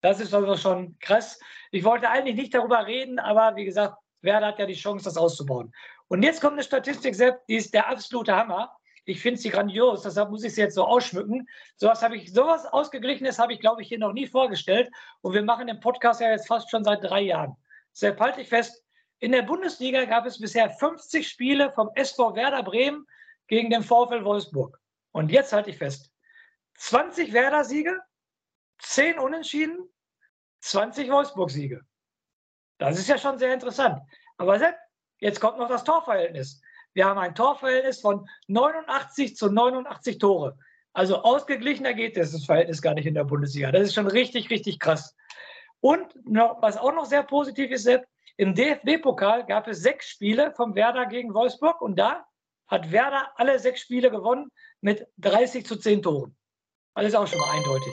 Das 0.00 0.20
ist 0.20 0.34
also 0.34 0.56
schon 0.56 0.98
krass. 1.00 1.38
Ich 1.70 1.84
wollte 1.84 2.08
eigentlich 2.08 2.36
nicht 2.36 2.54
darüber 2.54 2.86
reden, 2.86 3.18
aber 3.18 3.56
wie 3.56 3.64
gesagt, 3.64 3.96
Werder 4.20 4.48
hat 4.48 4.58
ja 4.58 4.66
die 4.66 4.74
Chance, 4.74 5.04
das 5.04 5.16
auszubauen. 5.16 5.72
Und 6.08 6.22
jetzt 6.22 6.40
kommt 6.40 6.54
eine 6.54 6.62
Statistik, 6.62 7.14
Sepp, 7.14 7.44
die 7.46 7.56
ist 7.56 7.74
der 7.74 7.88
absolute 7.88 8.34
Hammer. 8.34 8.74
Ich 9.06 9.20
finde 9.20 9.38
sie 9.38 9.50
grandios, 9.50 10.02
deshalb 10.02 10.30
muss 10.30 10.44
ich 10.44 10.54
sie 10.54 10.62
jetzt 10.62 10.74
so 10.74 10.84
ausschmücken. 10.84 11.46
Sowas 11.76 12.02
habe 12.02 12.16
ich, 12.16 12.32
sowas 12.32 12.64
Ausgeglichenes 12.64 13.38
habe 13.38 13.52
ich, 13.52 13.60
glaube 13.60 13.82
ich, 13.82 13.88
hier 13.88 13.98
noch 13.98 14.12
nie 14.12 14.26
vorgestellt. 14.26 14.90
Und 15.20 15.34
wir 15.34 15.42
machen 15.42 15.66
den 15.66 15.80
Podcast 15.80 16.20
ja 16.20 16.30
jetzt 16.30 16.46
fast 16.46 16.70
schon 16.70 16.84
seit 16.84 17.04
drei 17.04 17.20
Jahren. 17.20 17.54
Deshalb 17.92 18.18
halte 18.18 18.40
ich 18.40 18.48
fest, 18.48 18.82
in 19.18 19.32
der 19.32 19.42
Bundesliga 19.42 20.04
gab 20.06 20.26
es 20.26 20.38
bisher 20.38 20.70
50 20.70 21.28
Spiele 21.28 21.70
vom 21.72 21.90
SV 21.94 22.34
Werder 22.34 22.62
Bremen 22.62 23.06
gegen 23.46 23.70
den 23.70 23.82
VfL 23.82 24.24
Wolfsburg. 24.24 24.78
Und 25.12 25.30
jetzt 25.30 25.52
halte 25.52 25.70
ich 25.70 25.78
fest, 25.78 26.10
20 26.78 27.32
Werder-Siege, 27.32 28.00
10 28.80 29.18
Unentschieden, 29.18 29.88
20 30.60 31.10
Wolfsburg-Siege. 31.10 31.82
Das 32.78 32.98
ist 32.98 33.08
ja 33.08 33.18
schon 33.18 33.38
sehr 33.38 33.54
interessant. 33.54 34.00
Aber 34.38 34.60
jetzt 35.18 35.40
kommt 35.40 35.58
noch 35.58 35.68
das 35.68 35.84
Torverhältnis. 35.84 36.60
Wir 36.94 37.06
haben 37.06 37.18
ein 37.18 37.34
Torverhältnis 37.34 38.00
von 38.00 38.28
89 38.46 39.36
zu 39.36 39.50
89 39.50 40.18
Tore. 40.18 40.56
Also 40.92 41.22
ausgeglichener 41.22 41.92
geht 41.92 42.16
das 42.16 42.44
Verhältnis 42.44 42.80
gar 42.80 42.94
nicht 42.94 43.06
in 43.06 43.14
der 43.14 43.24
Bundesliga. 43.24 43.72
Das 43.72 43.82
ist 43.82 43.94
schon 43.94 44.06
richtig, 44.06 44.48
richtig 44.50 44.78
krass. 44.78 45.14
Und 45.80 46.06
noch, 46.24 46.62
was 46.62 46.76
auch 46.76 46.94
noch 46.94 47.04
sehr 47.04 47.24
positiv 47.24 47.70
ist, 47.72 47.88
im 48.36 48.54
DFB-Pokal 48.54 49.44
gab 49.46 49.68
es 49.68 49.80
sechs 49.80 50.08
Spiele 50.08 50.52
vom 50.52 50.74
Werder 50.74 51.06
gegen 51.06 51.34
Wolfsburg 51.34 51.80
und 51.80 51.98
da 51.98 52.26
hat 52.68 52.90
Werder 52.90 53.32
alle 53.36 53.58
sechs 53.58 53.80
Spiele 53.80 54.10
gewonnen 54.10 54.50
mit 54.80 55.06
30 55.18 55.66
zu 55.66 55.76
10 55.76 56.02
Toren. 56.02 56.36
Alles 56.94 57.14
auch 57.14 57.26
schon 57.26 57.38
mal 57.38 57.50
eindeutig. 57.50 57.92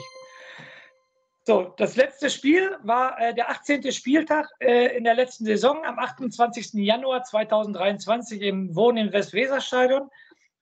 So, 1.44 1.74
das 1.76 1.96
letzte 1.96 2.30
Spiel 2.30 2.76
war 2.84 3.20
äh, 3.20 3.34
der 3.34 3.50
18. 3.50 3.90
Spieltag 3.90 4.48
äh, 4.60 4.96
in 4.96 5.02
der 5.02 5.14
letzten 5.14 5.44
Saison 5.44 5.84
am 5.84 5.98
28. 5.98 6.74
Januar 6.74 7.24
2023 7.24 8.40
im 8.42 8.76
Wohnen 8.76 9.08
im 9.08 9.12
Westweserstadion. 9.12 10.08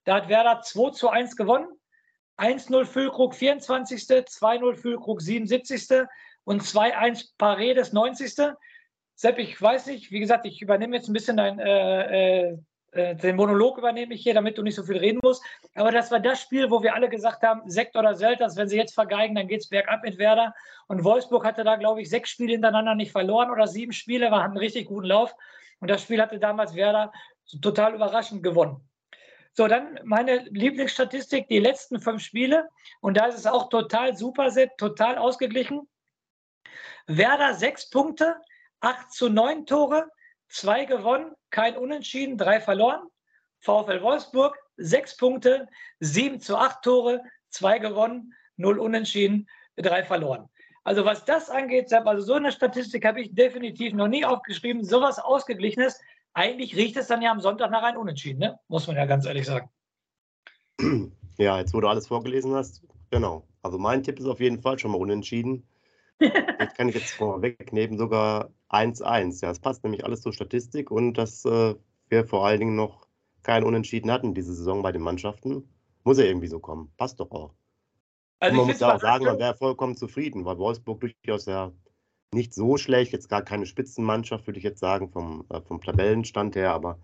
Da 0.05 0.17
hat 0.17 0.31
Werder 0.31 0.63
2 0.63 0.91
zu 0.93 1.11
1 1.11 1.37
gewonnen. 1.37 1.69
1-0 2.39 2.87
Füllkrug 2.87 3.35
24., 3.35 4.05
2-0 4.05 4.77
Füllkrug 4.77 5.21
77. 5.21 6.07
und 6.45 6.63
2-1 6.63 7.33
Paredes 7.37 7.93
90. 7.93 8.35
Sepp, 9.15 9.39
ich 9.39 9.61
weiß 9.61 9.85
nicht, 9.87 10.11
wie 10.11 10.21
gesagt, 10.21 10.47
ich 10.47 10.63
übernehme 10.63 10.97
jetzt 10.97 11.11
ein 11.11 11.13
bisschen 11.13 11.37
dein, 11.37 11.59
äh, 11.59 12.53
äh, 12.53 12.59
den 12.93 13.37
Monolog 13.37 13.79
übernehme 13.79 14.15
ich 14.15 14.23
hier, 14.23 14.35
damit 14.35 14.59
du 14.59 14.63
nicht 14.63 14.75
so 14.75 14.83
viel 14.83 14.97
reden 14.97 15.21
musst. 15.23 15.45
Aber 15.75 15.93
das 15.93 16.11
war 16.11 16.19
das 16.19 16.41
Spiel, 16.41 16.71
wo 16.71 16.83
wir 16.83 16.95
alle 16.95 17.09
gesagt 17.09 17.43
haben, 17.43 17.69
Sekt 17.71 17.97
oder 17.97 18.15
Selters, 18.15 18.57
wenn 18.57 18.69
sie 18.69 18.77
jetzt 18.77 18.95
vergeigen, 18.95 19.37
dann 19.37 19.47
geht 19.47 19.61
es 19.61 19.69
bergab 19.69 20.03
mit 20.03 20.19
Werder. 20.19 20.55
Und 20.89 21.05
Wolfsburg 21.05 21.45
hatte 21.45 21.63
da, 21.63 21.77
glaube 21.77 22.03
ich, 22.03 22.11
sechs 22.11 22.31
Spiele 22.31 22.53
hintereinander 22.53 22.97
nicht 22.97 23.13
verloren 23.13 23.51
oder 23.51 23.69
sieben 23.69 23.93
Spiele, 23.93 24.31
war, 24.31 24.41
hatten 24.43 24.53
einen 24.53 24.59
richtig 24.59 24.87
guten 24.87 25.07
Lauf. 25.07 25.33
Und 25.79 25.89
das 25.89 26.03
Spiel 26.03 26.21
hatte 26.21 26.41
damals 26.41 26.75
Werder 26.75 27.13
total 27.63 27.95
überraschend 27.95 28.43
gewonnen. 28.43 28.89
So, 29.53 29.69
dann 29.69 29.99
meine 30.05 30.39
Lieblingsstatistik, 30.51 31.49
die 31.49 31.59
letzten 31.59 32.01
fünf 32.01 32.23
Spiele. 32.23 32.69
Und 33.01 33.17
da 33.17 33.27
ist 33.27 33.39
es 33.39 33.47
auch 33.47 33.69
total 33.69 34.17
super, 34.17 34.51
total 34.79 35.17
ausgeglichen. 35.19 35.89
Werder 37.07 37.55
sechs 37.55 37.89
Punkte, 37.91 38.37
acht 38.81 39.13
zu 39.13 39.29
neun 39.29 39.67
Tore, 39.67 40.09
zwei 40.51 40.85
gewonnen, 40.85 41.33
kein 41.51 41.77
Unentschieden, 41.77 42.37
drei 42.37 42.61
verloren. 42.61 43.09
VfL 43.61 44.03
Wolfsburg 44.03 44.57
sechs 44.77 45.17
Punkte, 45.17 45.69
sieben 46.01 46.41
zu 46.41 46.57
acht 46.57 46.83
Tore, 46.83 47.23
zwei 47.49 47.79
gewonnen, 47.79 48.33
null 48.57 48.79
Unentschieden, 48.79 49.49
drei 49.77 50.03
verloren. 50.03 50.49
Also 50.85 51.05
was 51.05 51.25
das 51.25 51.51
angeht, 51.51 51.93
also 51.93 52.23
so 52.23 52.35
eine 52.35 52.53
Statistik 52.53 53.05
habe 53.05 53.21
ich 53.21 53.35
definitiv 53.35 53.93
noch 53.93 54.09
nie 54.09 54.25
aufgeschrieben. 54.25 54.83
Sowas 54.83 55.19
Ausgeglichenes 55.19 56.01
eigentlich 56.33 56.75
riecht 56.77 56.97
es 56.97 57.09
dann 57.09 57.23
ja 57.23 57.31
am 57.31 57.41
Sonntag 57.41 57.71
nach 57.71 57.83
einem 57.83 58.01
Unentschieden, 58.01 58.39
ne? 58.39 58.59
muss 58.69 58.87
man 58.87 58.97
ja 58.97 59.05
ganz 59.05 59.27
ehrlich 59.27 59.47
sagen. 59.47 59.71
Ja, 61.39 61.59
jetzt 61.59 61.73
wo 61.73 61.81
du 61.81 61.89
alles 61.89 62.07
vorgelesen 62.07 62.55
hast, 62.55 62.83
genau. 63.11 63.47
Also 63.63 63.79
mein 63.79 64.03
Tipp 64.03 64.19
ist 64.19 64.27
auf 64.27 64.41
jeden 64.41 64.61
Fall 64.61 64.79
schon 64.79 64.91
mal 64.91 64.99
unentschieden. 64.99 65.67
Das 66.21 66.75
kann 66.75 66.89
ich 66.89 66.95
jetzt 66.95 67.13
vorwegnehmen, 67.13 67.99
sogar 67.99 68.51
1-1. 68.69 69.43
Ja, 69.43 69.51
es 69.51 69.61
passt 69.61 69.83
nämlich 69.83 70.05
alles 70.05 70.21
zur 70.21 70.33
Statistik 70.33 70.91
und 70.91 71.15
dass 71.15 71.45
äh, 71.45 71.75
wir 72.09 72.27
vor 72.27 72.47
allen 72.47 72.61
Dingen 72.61 72.77
noch 72.77 73.07
kein 73.43 73.65
Unentschieden 73.65 74.11
hatten 74.11 74.35
diese 74.35 74.55
Saison 74.55 74.83
bei 74.83 74.93
den 74.93 75.03
Mannschaften. 75.03 75.69
Muss 76.05 76.19
ja 76.19 76.25
irgendwie 76.25 76.47
so 76.47 76.59
kommen. 76.59 76.93
Passt 76.97 77.21
doch 77.21 77.31
auch. 77.31 77.55
Also 78.39 78.57
man 78.57 78.67
muss 78.67 78.81
ja 78.81 78.95
auch 78.95 79.01
sagen, 79.01 79.25
man 79.25 79.39
wäre 79.39 79.55
vollkommen 79.55 79.97
zufrieden, 79.97 80.45
weil 80.45 80.59
Wolfsburg 80.59 81.01
durchaus 81.01 81.47
ja 81.47 81.73
nicht 82.33 82.55
so 82.55 82.77
schlecht, 82.77 83.13
jetzt 83.13 83.29
gar 83.29 83.43
keine 83.43 83.67
Spitzenmannschaft, 83.67 84.47
würde 84.47 84.59
ich 84.59 84.65
jetzt 84.65 84.81
sagen, 84.81 85.11
vom, 85.11 85.45
äh, 85.51 85.61
vom 85.61 85.81
Tabellenstand 85.81 86.57
her, 86.57 86.73
aber 86.73 86.99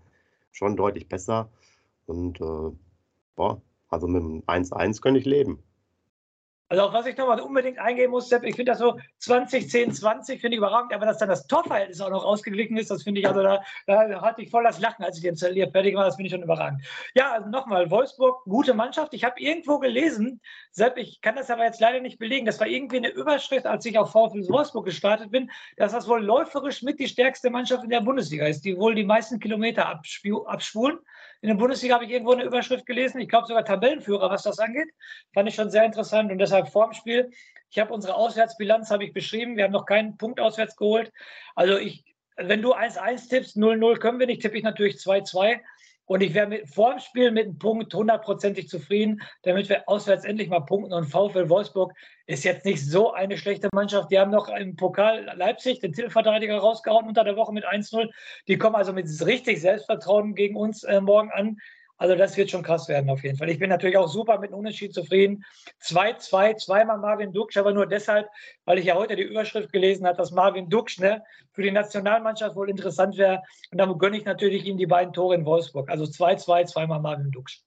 schon 0.51 0.75
deutlich 0.75 1.07
besser. 1.07 1.51
Und 2.05 2.39
äh, 2.41 2.71
boah, 3.35 3.61
also 3.89 4.07
mit 4.07 4.21
dem 4.21 4.43
1-1 4.43 5.01
könnte 5.01 5.19
ich 5.19 5.25
leben. 5.25 5.61
Also 6.69 6.83
auf 6.83 6.93
was 6.93 7.05
ich 7.05 7.15
nochmal 7.15 7.39
unbedingt 7.39 7.79
eingehen 7.79 8.11
muss, 8.11 8.27
Sepp, 8.27 8.43
ich 8.43 8.55
finde 8.55 8.73
das 8.73 8.79
so 8.79 8.99
20, 9.19 9.69
10, 9.69 9.93
20 9.93 10.41
finde 10.41 10.55
ich 10.55 10.57
überragend, 10.57 10.93
aber 10.93 11.05
dass 11.05 11.17
dann 11.17 11.29
das 11.29 11.47
Torverhältnis 11.47 12.01
auch 12.01 12.09
noch 12.09 12.25
ausgeglichen 12.25 12.75
ist, 12.75 12.91
das 12.91 13.03
finde 13.03 13.21
ich, 13.21 13.27
also 13.27 13.41
da, 13.41 13.63
da, 13.85 14.21
hatte 14.21 14.41
ich 14.41 14.49
voll 14.49 14.63
das 14.63 14.79
Lachen, 14.79 15.05
als 15.05 15.17
ich 15.17 15.21
den 15.21 15.31
installiert 15.31 15.71
fertig 15.71 15.95
war, 15.95 16.03
das 16.03 16.15
finde 16.15 16.27
ich 16.27 16.33
schon 16.33 16.43
überragend. 16.43 16.81
Ja, 17.15 17.31
also 17.31 17.49
nochmal, 17.49 17.89
Wolfsburg, 17.89 18.43
gute 18.43 18.73
Mannschaft. 18.73 19.13
Ich 19.13 19.23
habe 19.23 19.39
irgendwo 19.39 19.79
gelesen, 19.79 20.41
Sepp, 20.71 20.97
ich 20.97 21.21
kann 21.21 21.35
das 21.35 21.49
aber 21.49 21.63
jetzt 21.63 21.79
leider 21.79 22.01
nicht 22.01 22.19
belegen, 22.19 22.45
das 22.45 22.59
war 22.59 22.67
irgendwie 22.67 22.97
eine 22.97 23.09
Überschrift, 23.09 23.65
als 23.65 23.85
ich 23.85 23.97
auf 23.97 24.11
VfL 24.11 24.47
Wolfsburg 24.49 24.85
gestartet 24.85 25.31
bin, 25.31 25.49
dass 25.77 25.93
das 25.93 26.07
wohl 26.07 26.23
läuferisch 26.23 26.81
mit 26.83 26.99
die 26.99 27.07
stärkste 27.07 27.49
Mannschaft 27.49 27.83
in 27.83 27.89
der 27.89 28.01
Bundesliga 28.01 28.45
ist, 28.45 28.65
die 28.65 28.77
wohl 28.77 28.93
die 28.93 29.05
meisten 29.05 29.39
Kilometer 29.39 29.87
abspulen. 29.87 30.99
In 31.41 31.49
der 31.49 31.55
Bundesliga 31.55 31.95
habe 31.95 32.05
ich 32.05 32.11
irgendwo 32.11 32.33
eine 32.33 32.43
Überschrift 32.43 32.85
gelesen, 32.85 33.21
ich 33.21 33.29
glaube 33.29 33.45
sogar 33.45 33.63
Tabellenführer, 33.63 34.29
was 34.29 34.43
das 34.43 34.57
angeht. 34.57 34.89
Fand 35.33 35.47
ich 35.47 35.55
schon 35.55 35.69
sehr 35.69 35.85
interessant 35.85 36.31
und 36.31 36.39
deshalb 36.39 36.56
vorm 36.65 36.93
Spiel. 36.93 37.31
Ich 37.69 37.79
habe 37.79 37.93
unsere 37.93 38.15
Auswärtsbilanz 38.15 38.89
habe 38.91 39.03
ich 39.03 39.13
beschrieben. 39.13 39.57
Wir 39.57 39.65
haben 39.65 39.73
noch 39.73 39.85
keinen 39.85 40.17
Punkt 40.17 40.39
auswärts 40.39 40.75
geholt. 40.75 41.11
Also 41.55 41.77
ich, 41.77 42.03
wenn 42.37 42.61
du 42.61 42.73
1-1 42.73 43.29
tippst, 43.29 43.57
0-0 43.57 43.97
können 43.97 44.19
wir 44.19 44.27
nicht, 44.27 44.41
tippe 44.41 44.57
ich 44.57 44.63
natürlich 44.63 44.95
2-2. 44.95 45.59
Und 46.07 46.21
ich 46.21 46.33
wäre 46.33 46.65
vor 46.65 46.91
dem 46.91 46.99
Spiel 46.99 47.31
mit 47.31 47.45
einem 47.45 47.59
Punkt 47.59 47.93
hundertprozentig 47.93 48.69
zufrieden, 48.69 49.21
damit 49.41 49.67
wir 49.67 49.89
auswärts 49.89 50.23
endlich 50.23 50.47
mal 50.47 50.61
punkten. 50.61 50.93
Und 50.93 51.07
VfL 51.07 51.49
Wolfsburg 51.49 51.93
ist 52.27 52.45
jetzt 52.45 52.63
nicht 52.63 52.81
so 52.81 53.11
eine 53.11 53.37
schlechte 53.37 53.67
Mannschaft. 53.73 54.09
Die 54.09 54.17
haben 54.17 54.31
noch 54.31 54.47
im 54.47 54.77
Pokal 54.77 55.29
Leipzig 55.35 55.81
den 55.81 55.91
Titelverteidiger 55.91 56.57
rausgehauen 56.59 57.07
unter 57.07 57.25
der 57.25 57.35
Woche 57.35 57.51
mit 57.51 57.67
1-0. 57.67 58.09
Die 58.47 58.57
kommen 58.57 58.77
also 58.77 58.93
mit 58.93 59.05
richtig 59.25 59.59
Selbstvertrauen 59.59 60.33
gegen 60.33 60.55
uns 60.55 60.83
äh, 60.83 61.01
morgen 61.01 61.29
an. 61.31 61.57
Also 61.97 62.15
das 62.15 62.37
wird 62.37 62.51
schon 62.51 62.63
krass 62.63 62.87
werden 62.87 63.09
auf 63.09 63.23
jeden 63.23 63.37
Fall. 63.37 63.49
Ich 63.49 63.59
bin 63.59 63.69
natürlich 63.69 63.97
auch 63.97 64.07
super 64.07 64.39
mit 64.39 64.51
dem 64.51 64.57
Unentschieden 64.59 64.93
zufrieden. 64.93 65.43
2-2, 65.81 66.57
zweimal 66.57 66.99
Marvin 66.99 67.33
Duksch, 67.33 67.57
aber 67.57 67.73
nur 67.73 67.87
deshalb, 67.87 68.27
weil 68.65 68.77
ich 68.77 68.85
ja 68.85 68.95
heute 68.95 69.15
die 69.15 69.23
Überschrift 69.23 69.71
gelesen 69.71 70.05
habe, 70.05 70.17
dass 70.17 70.31
Marvin 70.31 70.69
Duksch 70.69 70.99
ne, 70.99 71.23
für 71.53 71.63
die 71.63 71.71
Nationalmannschaft 71.71 72.55
wohl 72.55 72.69
interessant 72.69 73.17
wäre. 73.17 73.41
Und 73.71 73.79
dann 73.79 73.97
gönne 73.97 74.17
ich 74.17 74.25
natürlich 74.25 74.65
ihm 74.65 74.77
die 74.77 74.85
beiden 74.85 75.13
Tore 75.13 75.35
in 75.35 75.45
Wolfsburg. 75.45 75.89
Also 75.89 76.05
2-2, 76.05 76.65
zweimal 76.67 76.99
Marvin 76.99 77.31
Duksch. 77.31 77.61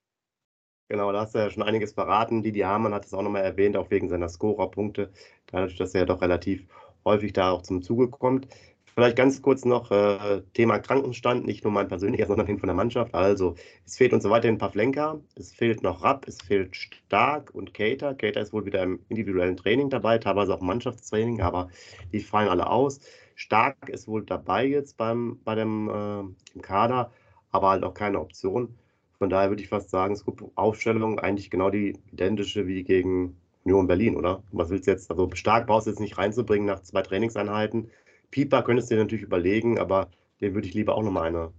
Genau, 0.89 1.13
da 1.13 1.21
hast 1.21 1.35
du 1.35 1.39
ja 1.39 1.51
schon 1.51 1.63
einiges 1.63 1.93
verraten. 1.93 2.43
Didi 2.43 2.61
Hamann 2.61 2.95
hat 2.95 3.07
es 3.07 3.15
auch 3.15 3.23
nochmal 3.23 3.45
erwähnt, 3.45 3.77
auch 3.77 3.91
wegen 3.91 4.09
seiner 4.09 4.29
Scorerpunkte. 4.29 5.13
Dadurch, 5.47 5.77
dass 5.77 5.95
er 5.95 6.01
ja 6.01 6.07
doch 6.07 6.21
relativ 6.21 6.67
häufig 7.05 7.33
da 7.33 7.53
auch 7.53 7.63
zum 7.63 7.83
Zuge 7.83 8.09
kommt. 8.09 8.49
Vielleicht 8.95 9.17
ganz 9.17 9.41
kurz 9.43 9.65
noch 9.65 9.91
äh, 9.91 10.43
Thema 10.55 10.79
Krankenstand, 10.79 11.47
nicht 11.47 11.65
nur 11.65 11.73
mein 11.73 11.89
persönlicher, 11.89 12.27
sondern 12.29 12.47
hin 12.47 12.59
von 12.59 12.67
der 12.67 12.77
Mannschaft. 12.77 13.15
Also, 13.15 13.55
es 13.87 13.97
fehlt 13.97 14.13
uns 14.13 14.23
so 14.23 14.31
weiterhin 14.31 14.57
ein 14.57 14.59
paar 14.59 14.73
Flenker, 14.73 15.21
es 15.37 15.53
fehlt 15.53 15.83
noch 15.83 16.03
Rapp, 16.03 16.27
es 16.29 16.41
fehlt 16.43 16.77
Stark 16.77 17.55
und 17.55 17.75
Cater. 17.75 18.15
Cater 18.15 18.41
ist 18.41 18.53
wohl 18.53 18.67
wieder 18.67 18.83
im 18.83 19.01
individuellen 19.09 19.57
Training 19.57 19.91
dabei, 19.91 20.19
teilweise 20.19 20.55
auch 20.55 20.61
im 20.61 20.67
Mannschaftstraining, 20.67 21.41
aber 21.41 21.71
die 22.13 22.21
fallen 22.21 22.49
alle 22.49 22.69
aus. 22.69 23.01
Stark 23.35 23.89
ist 23.89 24.07
wohl 24.07 24.25
dabei 24.25 24.67
jetzt 24.67 24.97
beim, 24.97 25.41
bei 25.45 25.55
dem 25.55 25.89
äh, 25.89 26.21
im 26.55 26.63
Kader, 26.63 27.11
aber 27.53 27.71
halt 27.71 27.85
auch 27.85 27.95
keine 27.95 28.21
Option. 28.21 28.75
Von 29.19 29.31
daher 29.31 29.51
würde 29.51 29.63
ich 29.63 29.69
fast 29.69 29.91
sagen, 29.91 30.15
es 30.15 30.25
gibt 30.25 30.43
Aufstellung 30.55 31.19
eigentlich 31.19 31.51
genau 31.51 31.71
die 31.71 31.99
identische 32.13 32.67
wie 32.67 32.85
gegen 32.85 33.37
Union 33.65 33.87
Berlin, 33.87 34.17
oder? 34.17 34.43
Was 34.53 34.71
willst 34.71 34.87
du 34.87 34.91
jetzt? 34.93 35.11
Also 35.11 35.31
stark 35.35 35.67
brauchst 35.67 35.87
du 35.87 35.91
jetzt 35.91 36.01
nicht 36.01 36.17
reinzubringen 36.19 36.67
nach 36.67 36.81
zwei 36.81 37.03
Trainingseinheiten. 37.03 37.91
Pieper 38.31 38.63
könntest 38.63 38.91
du 38.91 38.95
dir 38.95 39.03
natürlich 39.03 39.25
überlegen, 39.25 39.79
aber 39.79 40.11
den 40.41 40.55
würde 40.55 40.69
ich 40.69 40.75
lieber 40.75 40.95
auch 40.95 41.03
nochmal 41.03 41.29
eine 41.29 41.53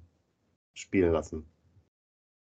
spielen 0.74 1.12
lassen. 1.12 1.46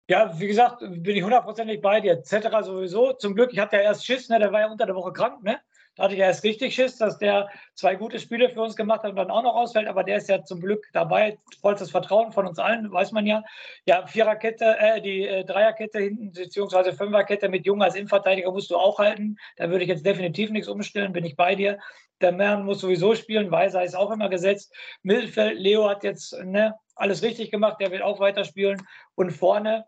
Ja, 0.10 0.38
wie 0.40 0.48
gesagt, 0.48 0.80
bin 0.82 1.16
ich 1.16 1.24
hundertprozentig 1.24 1.82
bei 1.82 2.02
dir. 2.02 2.14
Etc. 2.14 2.50
sowieso. 2.64 3.14
Zum 3.14 3.34
Glück, 3.34 3.54
ich 3.54 3.60
hatte 3.60 3.78
ja 3.78 3.84
erst 3.84 4.06
Schiss, 4.06 4.30
ne? 4.30 4.40
der 4.40 4.52
war 4.52 4.62
ja 4.62 4.72
unter 4.72 4.86
der 4.86 4.96
Woche 4.96 5.14
krank, 5.14 5.44
ne? 5.44 5.60
Da 5.96 6.04
hatte 6.04 6.14
ich 6.14 6.20
ja 6.20 6.28
erst 6.28 6.44
richtig 6.46 6.74
Schiss, 6.74 6.98
dass 6.98 7.18
der 7.18 7.50
zwei 7.76 7.96
gute 7.96 8.18
Spiele 8.18 8.50
für 8.50 8.62
uns 8.62 8.78
gemacht 8.78 9.04
hat 9.04 9.12
und 9.12 9.18
dann 9.18 9.30
auch 9.30 9.44
noch 9.44 9.56
ausfällt. 9.56 9.88
Aber 9.88 10.04
der 10.06 10.18
ist 10.18 10.30
ja 10.30 10.44
zum 10.44 10.62
Glück 10.62 10.88
dabei. 10.94 11.38
Vollstes 11.60 11.92
Vertrauen 11.92 12.32
von 12.32 12.48
uns 12.48 12.60
allen, 12.60 12.92
weiß 12.92 13.12
man 13.12 13.26
ja. 13.26 13.44
Ja, 13.86 14.08
Viererkette, 14.08 14.78
äh, 14.80 15.02
die 15.02 15.28
äh, 15.28 15.44
Dreierkette 15.44 16.00
hinten, 16.00 16.32
beziehungsweise 16.32 16.94
Fünferkette 16.94 17.50
mit 17.50 17.66
Jung 17.66 17.82
als 17.84 17.96
Innenverteidiger 17.96 18.52
musst 18.52 18.72
du 18.72 18.78
auch 18.78 19.00
halten. 19.00 19.38
Da 19.58 19.70
würde 19.70 19.84
ich 19.84 19.90
jetzt 19.90 20.06
definitiv 20.06 20.50
nichts 20.50 20.70
umstellen, 20.70 21.12
bin 21.12 21.26
ich 21.26 21.36
bei 21.36 21.56
dir. 21.56 21.78
Der 22.22 22.32
Mann 22.32 22.66
muss 22.66 22.82
sowieso 22.82 23.16
spielen. 23.16 23.52
Weiser 23.52 23.84
ist 23.84 23.96
auch 23.96 24.12
immer 24.12 24.30
gesetzt. 24.30 24.74
Mittelfeld, 25.04 25.60
Leo 25.60 25.90
hat 25.90 26.04
jetzt 26.04 26.34
ne, 26.44 26.76
alles 26.96 27.24
richtig 27.24 27.52
gemacht. 27.52 27.78
Der 27.80 27.92
will 27.92 28.02
auch 28.02 28.20
weiterspielen. 28.20 28.82
Und 29.16 29.32
vorne, 29.32 29.86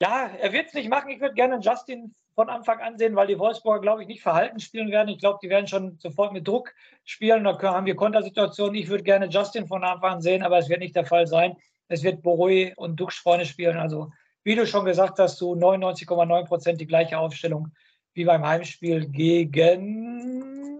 ja, 0.00 0.30
er 0.40 0.52
wird 0.52 0.68
es 0.68 0.74
nicht 0.74 0.88
machen. 0.88 1.10
Ich 1.10 1.20
würde 1.20 1.34
gerne 1.34 1.58
Justin 1.60 2.14
von 2.34 2.48
Anfang 2.48 2.80
an 2.80 2.98
sehen, 2.98 3.14
weil 3.14 3.26
die 3.26 3.38
Wolfsburger, 3.38 3.80
glaube 3.80 4.02
ich, 4.02 4.08
nicht 4.08 4.22
verhalten 4.22 4.58
spielen 4.58 4.90
werden. 4.90 5.08
Ich 5.08 5.18
glaube, 5.18 5.38
die 5.42 5.50
werden 5.50 5.66
schon 5.66 5.98
sofort 5.98 6.32
mit 6.32 6.48
Druck 6.48 6.72
spielen. 7.04 7.44
Da 7.44 7.60
haben 7.62 7.86
wir 7.86 7.96
Kontersituationen. 7.96 8.74
Ich 8.74 8.88
würde 8.88 9.04
gerne 9.04 9.26
Justin 9.26 9.66
von 9.66 9.84
Anfang 9.84 10.14
an 10.14 10.22
sehen, 10.22 10.42
aber 10.42 10.58
es 10.58 10.68
wird 10.68 10.80
nicht 10.80 10.96
der 10.96 11.06
Fall 11.06 11.26
sein. 11.26 11.56
Es 11.88 12.02
wird 12.02 12.22
Borui 12.22 12.72
und 12.76 12.96
Dux 12.96 13.16
vorne 13.18 13.44
spielen. 13.44 13.76
Also, 13.76 14.10
wie 14.44 14.54
du 14.54 14.66
schon 14.66 14.84
gesagt 14.84 15.18
hast, 15.18 15.36
zu 15.36 15.54
99,9 15.54 16.46
Prozent 16.46 16.80
die 16.80 16.86
gleiche 16.86 17.18
Aufstellung 17.18 17.72
wie 18.14 18.24
beim 18.24 18.46
Heimspiel 18.46 19.08
gegen. 19.08 20.71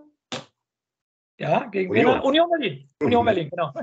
Ja, 1.39 1.65
gegen 1.67 1.91
Union, 1.91 2.21
Union 2.21 2.49
Berlin. 2.51 2.89
Union 3.01 3.25
Berlin, 3.25 3.51
genau. 3.51 3.73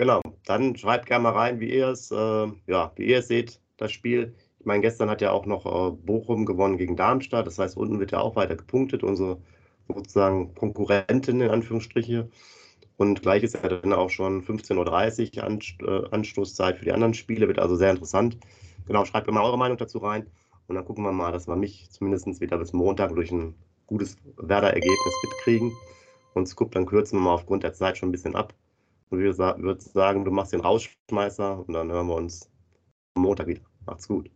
Genau, 0.00 0.22
dann 0.46 0.74
schreibt 0.78 1.04
gerne 1.04 1.24
mal 1.24 1.32
rein, 1.32 1.60
wie 1.60 1.74
ihr 1.74 1.88
es, 1.88 2.10
äh, 2.10 2.46
ja, 2.66 2.90
wie 2.96 3.04
ihr 3.04 3.18
es 3.18 3.28
seht, 3.28 3.60
das 3.76 3.92
Spiel. 3.92 4.34
Ich 4.58 4.64
meine, 4.64 4.80
gestern 4.80 5.10
hat 5.10 5.20
ja 5.20 5.30
auch 5.30 5.44
noch 5.44 5.66
äh, 5.66 5.90
Bochum 5.90 6.46
gewonnen 6.46 6.78
gegen 6.78 6.96
Darmstadt. 6.96 7.46
Das 7.46 7.58
heißt, 7.58 7.76
unten 7.76 8.00
wird 8.00 8.12
ja 8.12 8.20
auch 8.20 8.34
weiter 8.34 8.56
gepunktet. 8.56 9.02
Unsere 9.02 9.42
sozusagen 9.88 10.54
Konkurrentin 10.54 11.42
in 11.42 11.50
Anführungsstriche. 11.50 12.30
Und 12.96 13.20
gleich 13.20 13.42
ist 13.42 13.62
ja 13.62 13.68
dann 13.68 13.92
auch 13.92 14.08
schon 14.08 14.42
15.30 14.42 15.36
Uhr 15.82 16.04
äh, 16.04 16.08
Anstoßzeit 16.12 16.78
für 16.78 16.86
die 16.86 16.92
anderen 16.92 17.12
Spiele. 17.12 17.46
Wird 17.46 17.58
also 17.58 17.76
sehr 17.76 17.90
interessant. 17.90 18.38
Genau, 18.86 19.04
schreibt 19.04 19.26
mir 19.26 19.34
mal 19.34 19.44
eure 19.44 19.58
Meinung 19.58 19.76
dazu 19.76 19.98
rein. 19.98 20.26
Und 20.66 20.76
dann 20.76 20.86
gucken 20.86 21.04
wir 21.04 21.12
mal, 21.12 21.30
dass 21.30 21.46
wir 21.46 21.56
mich 21.56 21.90
zumindest 21.90 22.40
wieder 22.40 22.56
bis 22.56 22.72
Montag 22.72 23.14
durch 23.14 23.30
ein 23.32 23.54
gutes 23.90 24.16
Werder-Ergebnis 24.36 25.14
mitkriegen. 25.24 25.76
Und 26.32 26.46
Scoop, 26.46 26.72
dann 26.72 26.86
kürzen 26.86 27.18
wir 27.18 27.24
mal 27.24 27.34
aufgrund 27.34 27.64
der 27.64 27.74
Zeit 27.74 27.98
schon 27.98 28.08
ein 28.08 28.12
bisschen 28.12 28.36
ab. 28.36 28.54
Und 29.10 29.18
wir 29.18 29.36
würden 29.36 29.80
sagen, 29.80 30.24
du 30.24 30.30
machst 30.30 30.52
den 30.52 30.60
Rausschmeißer 30.60 31.64
und 31.66 31.74
dann 31.74 31.90
hören 31.90 32.06
wir 32.06 32.14
uns 32.14 32.48
am 33.14 33.22
Montag 33.24 33.48
wieder. 33.48 33.62
Macht's 33.84 34.06
gut. 34.06 34.30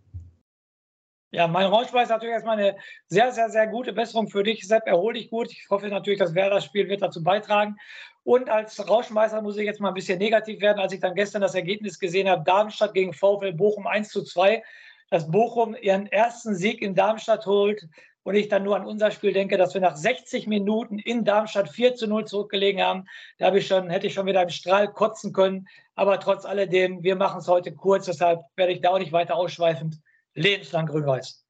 Ja, 1.30 1.48
mein 1.48 1.66
Rauschmeister 1.66 2.14
natürlich 2.14 2.34
erstmal 2.34 2.58
eine 2.58 2.76
sehr, 3.08 3.32
sehr, 3.32 3.50
sehr 3.50 3.66
gute 3.66 3.92
Besserung 3.92 4.28
für 4.28 4.42
dich. 4.42 4.66
Sepp, 4.66 4.86
erhol 4.86 5.14
dich 5.14 5.30
gut. 5.30 5.50
Ich 5.50 5.66
hoffe 5.70 5.88
natürlich, 5.88 6.18
das 6.18 6.34
Werder-Spiel 6.34 6.88
wird 6.88 7.02
dazu 7.02 7.22
beitragen. 7.22 7.76
Und 8.24 8.48
als 8.48 8.88
Rauschmeister 8.88 9.42
muss 9.42 9.56
ich 9.56 9.64
jetzt 9.64 9.80
mal 9.80 9.88
ein 9.88 9.94
bisschen 9.94 10.18
negativ 10.18 10.60
werden, 10.60 10.78
als 10.78 10.92
ich 10.92 11.00
dann 11.00 11.14
gestern 11.14 11.42
das 11.42 11.54
Ergebnis 11.54 11.98
gesehen 11.98 12.28
habe, 12.28 12.44
Darmstadt 12.44 12.94
gegen 12.94 13.12
VfL 13.12 13.52
Bochum 13.52 13.86
1 13.86 14.08
zu 14.08 14.22
2, 14.22 14.62
dass 15.10 15.30
Bochum 15.30 15.76
ihren 15.80 16.06
ersten 16.06 16.54
Sieg 16.54 16.82
in 16.82 16.94
Darmstadt 16.94 17.46
holt 17.46 17.86
und 18.24 18.34
ich 18.34 18.48
dann 18.48 18.64
nur 18.64 18.74
an 18.74 18.86
unser 18.86 19.10
Spiel 19.10 19.32
denke, 19.32 19.56
dass 19.56 19.74
wir 19.74 19.80
nach 19.80 19.96
60 19.96 20.46
Minuten 20.46 20.98
in 20.98 21.24
Darmstadt 21.24 21.68
4 21.68 21.94
zu 21.94 22.08
0 22.08 22.24
zurückgelegen 22.24 22.82
haben. 22.82 23.04
Da 23.38 23.46
habe 23.46 23.58
ich 23.58 23.66
schon, 23.66 23.90
hätte 23.90 24.06
ich 24.06 24.14
schon 24.14 24.26
wieder 24.26 24.42
im 24.42 24.48
Strahl 24.48 24.92
kotzen 24.92 25.32
können. 25.32 25.68
Aber 25.94 26.18
trotz 26.18 26.44
alledem, 26.44 27.02
wir 27.02 27.16
machen 27.16 27.38
es 27.38 27.48
heute 27.48 27.72
kurz, 27.72 28.06
deshalb 28.06 28.40
werde 28.56 28.72
ich 28.72 28.80
da 28.80 28.90
auch 28.90 28.98
nicht 28.98 29.12
weiter 29.12 29.36
ausschweifend 29.36 30.00
lebenslang 30.34 30.86
grün-weiß. 30.86 31.44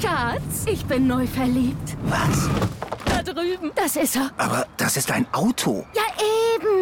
Schatz, 0.00 0.66
ich 0.66 0.84
bin 0.86 1.06
neu 1.06 1.26
verliebt. 1.26 1.96
Was? 2.04 2.48
Da 3.04 3.22
drüben. 3.22 3.70
Das 3.74 3.96
ist 3.96 4.16
er. 4.16 4.30
Aber 4.36 4.66
das 4.76 4.96
ist 4.96 5.10
ein 5.12 5.26
Auto. 5.32 5.84
Ja, 5.94 6.02
eben. 6.56 6.81